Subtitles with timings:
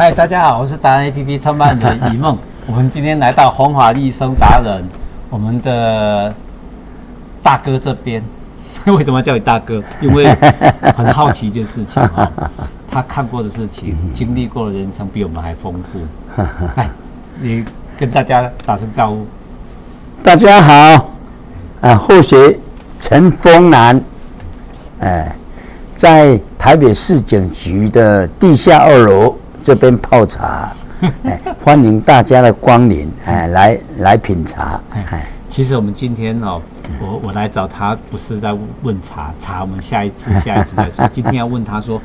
[0.00, 2.34] 嗨，大家好，我是达人 APP 创办人李梦。
[2.66, 4.82] 我们今天来到弘法利生达人，
[5.28, 6.34] 我们的
[7.42, 8.22] 大哥这边，
[8.86, 9.82] 为什么叫你大哥？
[10.00, 10.34] 因为
[10.96, 12.32] 很好奇一件事情啊，
[12.90, 16.42] 他看过的事情、经历过的人生比我们还丰富。
[16.76, 16.88] 哎，
[17.38, 17.62] 你
[17.98, 19.26] 跟大家打声招呼。
[20.22, 21.10] 大家好，
[21.82, 22.58] 啊，后学
[22.98, 24.00] 陈丰南，
[25.00, 25.36] 哎，
[25.94, 30.72] 在台北市警局的地下二楼这边泡茶。
[31.24, 34.78] 哎，欢迎大家的光临，哎，来来品茶。
[34.90, 36.60] 哎，其实我们今天哦，
[37.00, 41.08] 我我来找他不是在问茶，茶我们下一次下一次再说。
[41.08, 41.98] 今天要问他说，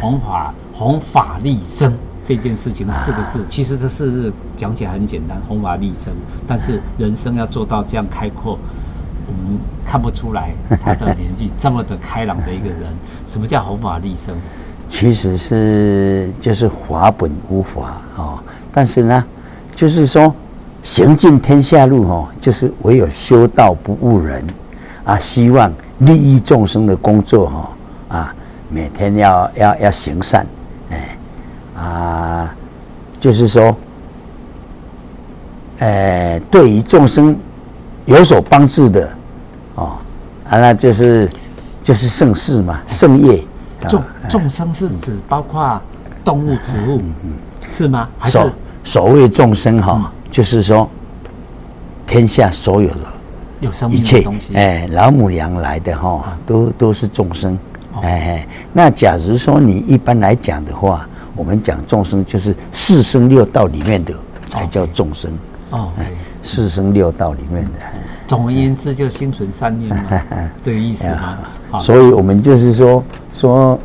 [0.00, 1.92] 弘法弘法利生
[2.24, 6.12] 这件事情四个字，其实这四个字讲起来很简单，弘法利生。
[6.46, 8.56] 但是人生要做到这样开阔，
[9.26, 12.82] 我们看不出来他的年纪这么的开朗的一个人。
[13.26, 14.32] 什么叫弘法利生？
[14.94, 18.38] 其实是就是法本无法哦，
[18.70, 19.24] 但是呢，
[19.74, 20.32] 就是说
[20.82, 24.46] 行尽天下路哦，就是唯有修道不误人
[25.02, 27.70] 啊，希望利益众生的工作哈
[28.18, 28.34] 啊，
[28.68, 30.46] 每天要要要行善，
[30.90, 31.16] 哎
[31.82, 32.54] 啊，
[33.18, 33.74] 就是说，
[35.78, 37.34] 呃，对于众生
[38.04, 39.10] 有所帮助的
[39.74, 39.96] 哦，
[40.48, 41.28] 啊，那就是
[41.82, 43.42] 就是盛世嘛，盛业。
[43.88, 44.00] 众
[44.32, 45.78] 众生是指包括
[46.24, 47.02] 动物、植物，
[47.68, 48.08] 是吗？
[48.18, 48.52] 还是所
[48.82, 50.88] 所谓众生哈，就是说
[52.06, 52.96] 天下所有的
[53.60, 57.58] 有生命的东西，哎，老母娘来的哈，都都是众生。
[58.00, 64.14] 哎，那假如说你一般来讲的话，我们讲众生就是四生六道里面的
[64.48, 65.30] 才叫众生。
[65.68, 65.90] 哦，
[66.42, 67.80] 四生六道里面的。
[68.26, 70.02] 总而言之，就心存善念嘛，
[70.62, 71.78] 这个意思吗？
[71.78, 73.04] 所以我们就是说。
[73.34, 73.74] 说《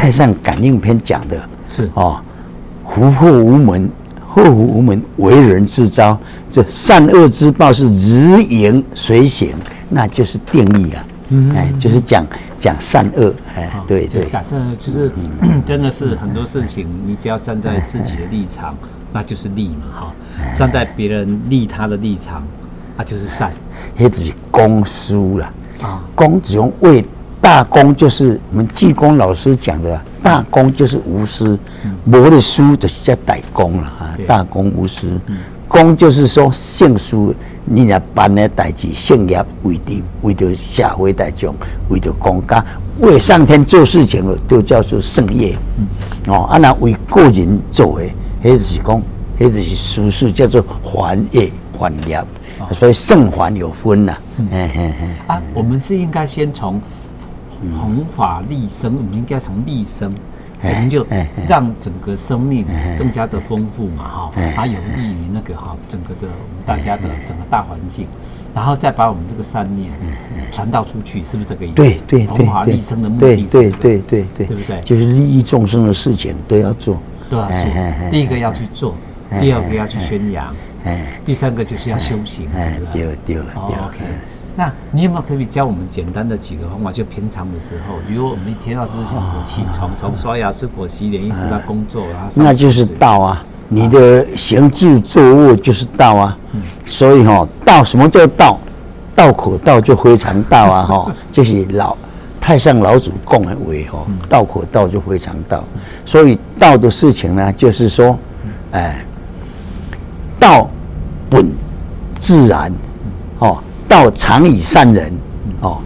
[0.00, 2.18] 太上感应篇》讲的是哦，
[2.88, 3.86] 福祸无门，
[4.26, 6.18] 祸福无门，为人自招。
[6.50, 9.52] 这善恶之报是日影随形，
[9.90, 11.04] 那就是定义了。
[11.28, 12.24] 嗯，哎，就是讲
[12.58, 13.34] 讲善恶。
[13.54, 14.24] 哎，对对。
[14.24, 15.12] 假设就是
[15.66, 18.74] 真的是很多事情，你只要站在自己的立场，
[19.12, 20.12] 那就是利嘛，哈。
[20.56, 22.42] 站在别人利他的立场，
[22.96, 23.52] 那就是善。
[23.98, 25.44] 那就是公输了
[25.82, 27.04] 啊，公只用为。
[27.40, 31.58] 大公就是我们济公老师讲的，大公就是无私，
[32.04, 34.14] 无的输的叫大公了啊。
[34.26, 35.08] 大公无私，
[35.66, 37.34] 公就是说姓书，
[37.64, 41.54] 你俩办的代志，姓业为的为着社会大众，
[41.88, 42.62] 为着公家，
[42.98, 45.56] 为上天做事情的都叫做圣业。
[46.26, 48.06] 哦，啊那为个人做的，
[48.42, 49.02] 那就是讲，
[49.38, 52.22] 那就是俗事叫做还业还业。
[52.72, 54.14] 所以圣还有分呐。
[55.26, 56.78] 啊，我们是应该先从。
[57.78, 60.12] 弘法利生，我们应该从利生，
[60.62, 61.06] 我们就
[61.48, 62.66] 让整个生命
[62.98, 68.06] 更加的丰富嘛，哈，它有利于那个哈整个的我们大家的整个大环境，
[68.54, 69.90] 然后再把我们这个善念
[70.50, 71.74] 传导出去，是不是这个意思？
[71.74, 74.80] 对对对，弘法利生的目的是这个，对对对对，对不对？
[74.82, 76.98] 就是利益众生的事情都要做，
[77.28, 77.58] 都要做。
[78.10, 78.94] 第一个要去做，
[79.40, 80.54] 第二个要去宣扬，
[81.24, 82.92] 第三个就是要修行，是不是？
[82.92, 83.98] 对对对，OK。
[84.60, 86.92] 那你有没有可以教我们简单的几个方法？
[86.92, 93.42] 就平常的时候，比如我们一天二十四小时起床，从刷牙、吃果、洗脸，一直到工作啊，那就是道啊。
[93.70, 96.36] 你的行住坐卧就是道啊。
[96.84, 98.60] 所以哈，道什么叫道？
[99.16, 100.82] 道可道就非常道啊！
[100.84, 101.96] 哈， 就是老
[102.38, 103.98] 太上老祖供的为哈，
[104.28, 105.64] 道可道就非常道。
[106.04, 108.18] 所以道的事情呢，就是说，
[108.72, 109.02] 哎，
[110.38, 110.68] 道
[111.30, 111.50] 本
[112.18, 112.70] 自然，
[113.38, 113.58] 哦。
[113.90, 115.12] 道常以善人，
[115.60, 115.78] 哦，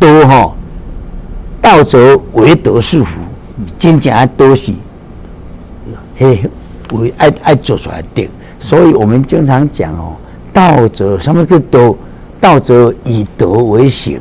[0.00, 0.52] 多哈，
[1.62, 3.20] 道则为德是福，
[3.78, 4.72] 真正爱多是，
[6.16, 6.42] 嘿，
[6.92, 8.28] 为爱爱做出来的。
[8.58, 10.16] 所以我们经常讲哦，
[10.52, 11.94] 道则什么叫德？
[12.40, 14.20] 道则以德为行，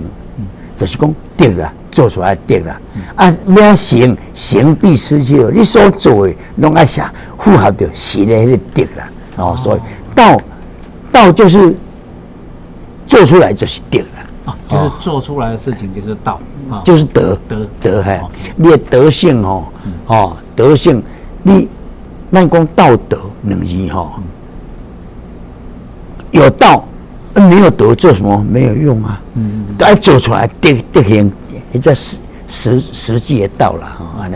[0.78, 2.80] 就是讲对了，做出来对了。
[3.16, 9.04] 啊，咩行行必失去了，你所做的拢爱想符合着行的那个对了。
[9.38, 9.80] 哦，所以
[10.14, 10.40] 道
[11.12, 11.76] 道就是。
[13.14, 16.40] 做出来就是德了，就是做出来的事情就是道，
[16.84, 17.38] 就是德。
[17.48, 17.68] 德。
[17.80, 18.20] 德嘿，
[18.56, 19.66] 你的德性哦，
[20.08, 21.02] 哦德性，
[21.44, 21.70] 你
[22.32, 24.14] 那讲道德能力哈，
[26.32, 26.84] 有道
[27.36, 28.44] 没有德做什么？
[28.50, 31.32] 没有用啊，嗯，要做出来德德行，
[31.72, 32.18] 你这实
[32.48, 34.28] 实实际的道了哈，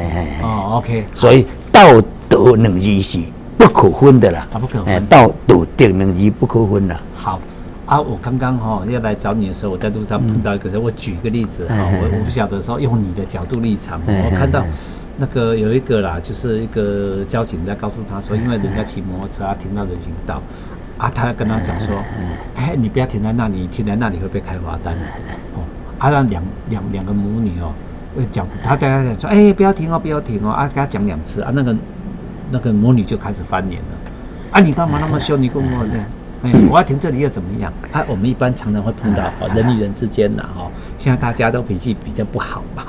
[0.44, 3.18] 哦，OK，所以道德能力是
[3.58, 6.96] 不可分的啦，不可分，道德德能力不可分的。
[7.16, 7.40] 好。
[7.88, 10.82] 啊，我刚刚哈要来找你的时候，我在路上碰到一个人。
[10.82, 14.62] 我举个例子哈，我我不晓得说用你的角度立场，我看到
[15.18, 20.42] 那个有一个啦，就是一个交警在告诉他说，因为人家骑摩托车啊，停到人行道，
[20.98, 21.96] 啊，他跟他讲说，
[22.56, 24.94] 哎，你不要停在那里，停在那里会被开罚单。
[25.56, 25.64] 哦，
[25.98, 27.72] 啊，让两两两个母女哦，
[28.34, 31.74] 讲他跟他讲说，哎，不要停哦，不要停哦，啊，跟他讲两次啊，那个
[32.52, 33.98] 那个母女就开始翻脸了，
[34.52, 35.42] 啊，你干嘛那么凶？
[35.42, 36.06] 你跟我这样，
[36.44, 37.72] 哎，我要停这里又怎么样？
[37.92, 42.84] 啊，我们一般常常会碰到哦，人与人之间呐，哈，现在大家都脾气比较不好嘛。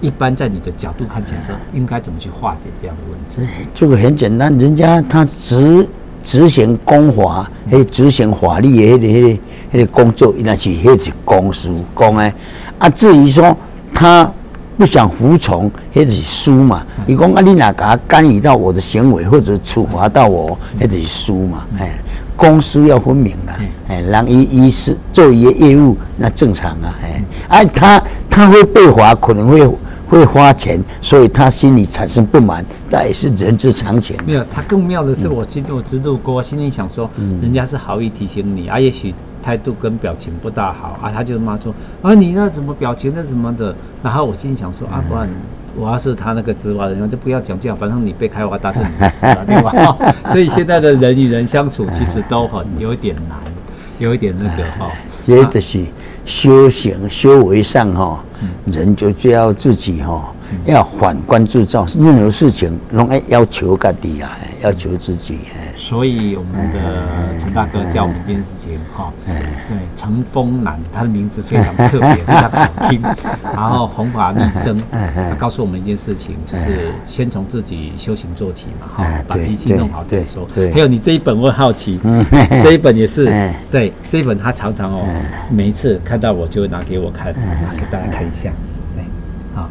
[0.00, 3.52] 一般在你的角度看起来说，应该怎么去化解这样的问题？
[3.74, 5.86] 这个很简单，人家他执
[6.22, 9.38] 执行公法，还执行法律的那个、那个、
[9.72, 12.32] 那个工作，那是那是公事公诶。
[12.78, 13.56] 啊，至于说
[13.92, 14.30] 他
[14.76, 16.86] 不想服从，那是输嘛。
[17.04, 21.64] 你讲啊，你哪敢干预到我的行为，或者处罚到我，那是输嘛。
[21.76, 21.98] 哎，
[22.38, 23.52] 公私要分明啊。
[23.88, 26.94] 哎，让一一是做一些业务，那正常啊。
[27.02, 29.68] 哎，哎，他他会被罚，可能会。
[30.10, 34.16] 会花钱，所以他心里产生不满，那也是人之常情。
[34.26, 37.10] 没有，他更妙的是，我今天我知道过，心里想说，
[37.42, 45.28] 人家是好意提醒你啊，也许态度跟表情不大好啊，他就骂说啊，你那怎么表情那什么的，然后我心里想说啊，不然
[45.78, 49.96] 我要是他那个执法人员，就不要讲这样，反正你被开罚单是你的事了，对吧？
[50.28, 53.38] 所以现在的人与人相处其实都很有一点难，
[53.98, 54.90] 有一点那个 哈，
[55.26, 55.84] 也就是
[56.24, 58.22] 修行修为上哈。
[58.66, 60.32] 人就就要自己哈，
[60.64, 65.38] 要反观自照，任何事情拢爱要求自己啊，要求自己。
[65.78, 73.00] 所以我们的陈大哥教我们一件事情哈，对，乘风南，他的名字非常特别，非常好听。
[73.54, 80.46] 然后弘法利生，他告诉我们一件事情，就是先从自己修行做起嘛，哈，把脾气弄好再说。
[80.52, 82.00] 对，还有你这一本我很好奇，
[82.62, 83.26] 这一本也是，
[83.70, 85.06] 对，这一本他常常哦，
[85.48, 88.50] 每一次看到我就会拿给我看，拿给大家看一下，
[88.96, 89.04] 对，
[89.54, 89.70] 好，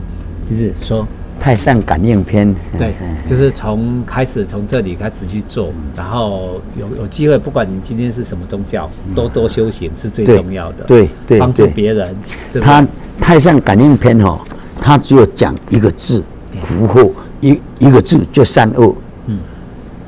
[0.50, 1.06] 就是说。
[1.40, 2.94] 太上感应篇，对，
[3.26, 10.84] 就是从开始从这里开始去做，然后有有机会，不管你今天是什么宗教，多多修行是最重要的。
[10.86, 12.16] 对对，帮助别人。
[12.62, 12.86] 他
[13.20, 14.40] 太上感应篇哦，
[14.82, 16.22] 他只有讲一个字，
[16.64, 18.94] 福祸一一个字就善恶，
[19.28, 19.40] 嗯，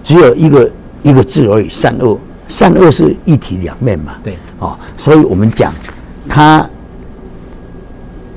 [0.04, 0.70] 只有一个
[1.04, 4.18] 一个字而已，善恶，善恶是一体两面嘛。
[4.24, 5.74] 对，哦，所以我们讲
[6.28, 6.68] 他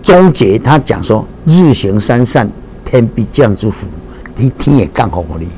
[0.03, 2.49] 终结，他讲说日行三善。
[2.93, 3.87] 天必降之福，
[4.37, 5.50] 天天也降福给你。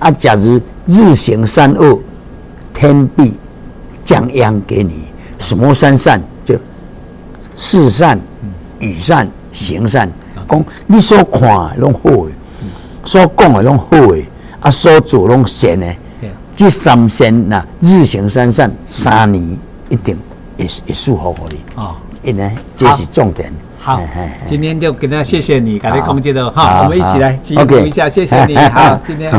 [0.00, 2.00] 啊，假如日行三恶，
[2.72, 3.32] 天必
[4.04, 5.04] 降殃给你。
[5.38, 6.20] 什么三善？
[6.44, 6.56] 就
[7.56, 8.20] 事善、
[8.80, 10.10] 语善、行善。
[10.48, 12.32] 讲你所看的拢好的，
[13.04, 14.20] 所讲的拢好的，
[14.58, 15.94] 啊，所做拢善的。
[16.56, 19.56] 这三善呐，日行三善，三年
[19.88, 20.18] 一定
[20.56, 21.80] 也也舒服给你。
[21.80, 21.94] 啊，
[22.24, 23.52] 因为这是重点。
[23.84, 24.00] 好，
[24.46, 29.30] 今天就跟大家谢谢你，感谢空姐的哈，我们一起来记录一下，谢谢你，好，今天。